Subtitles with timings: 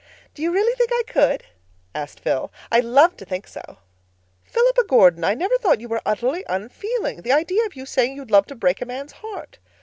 [0.33, 1.43] "Do you really think I could?"
[1.93, 2.51] asked Phil.
[2.71, 3.77] "I'd love to think so."
[4.45, 5.23] "Philippa Gordon!
[5.23, 7.21] I never thought you were utterly unfeeling.
[7.21, 9.59] The idea of you saying you'd love to break a man's heart!"